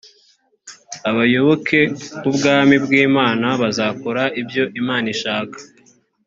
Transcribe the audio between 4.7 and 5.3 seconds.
imana